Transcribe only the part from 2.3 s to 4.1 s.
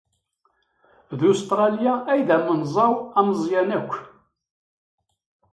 amenẓaw ameẓyan akk.